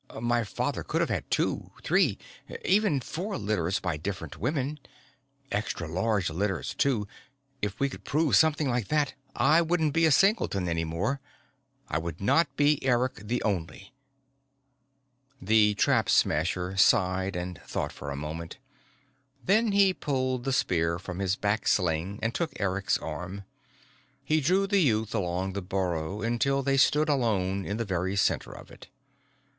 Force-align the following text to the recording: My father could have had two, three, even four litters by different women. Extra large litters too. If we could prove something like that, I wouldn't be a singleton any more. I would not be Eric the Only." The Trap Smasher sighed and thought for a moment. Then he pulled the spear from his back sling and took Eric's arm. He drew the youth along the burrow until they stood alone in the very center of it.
My 0.19 0.43
father 0.43 0.81
could 0.83 1.01
have 1.01 1.11
had 1.11 1.29
two, 1.29 1.69
three, 1.83 2.17
even 2.65 3.01
four 3.01 3.37
litters 3.37 3.79
by 3.79 3.97
different 3.97 4.35
women. 4.39 4.79
Extra 5.51 5.87
large 5.87 6.27
litters 6.31 6.73
too. 6.73 7.07
If 7.61 7.79
we 7.79 7.87
could 7.87 8.03
prove 8.03 8.35
something 8.35 8.67
like 8.67 8.87
that, 8.87 9.13
I 9.35 9.61
wouldn't 9.61 9.93
be 9.93 10.07
a 10.07 10.11
singleton 10.11 10.67
any 10.67 10.85
more. 10.85 11.21
I 11.87 11.99
would 11.99 12.19
not 12.19 12.47
be 12.55 12.83
Eric 12.83 13.17
the 13.27 13.43
Only." 13.43 13.93
The 15.39 15.75
Trap 15.75 16.09
Smasher 16.09 16.75
sighed 16.77 17.35
and 17.35 17.61
thought 17.67 17.91
for 17.91 18.09
a 18.09 18.15
moment. 18.15 18.57
Then 19.45 19.71
he 19.71 19.93
pulled 19.93 20.45
the 20.45 20.51
spear 20.51 20.97
from 20.97 21.19
his 21.19 21.35
back 21.35 21.67
sling 21.67 22.17
and 22.23 22.33
took 22.33 22.59
Eric's 22.59 22.97
arm. 22.97 23.43
He 24.23 24.41
drew 24.41 24.65
the 24.65 24.79
youth 24.81 25.13
along 25.13 25.53
the 25.53 25.61
burrow 25.61 26.23
until 26.23 26.63
they 26.63 26.77
stood 26.77 27.07
alone 27.07 27.63
in 27.67 27.77
the 27.77 27.85
very 27.85 28.15
center 28.15 28.51
of 28.51 28.71
it. 28.71 28.87